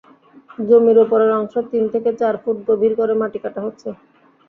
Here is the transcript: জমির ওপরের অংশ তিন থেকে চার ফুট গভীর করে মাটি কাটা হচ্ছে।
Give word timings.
জমির 0.59 0.97
ওপরের 1.03 1.31
অংশ 1.39 1.53
তিন 1.71 1.83
থেকে 1.93 2.09
চার 2.19 2.35
ফুট 2.41 2.57
গভীর 2.67 2.93
করে 2.99 3.13
মাটি 3.21 3.39
কাটা 3.43 3.61
হচ্ছে। 3.65 3.89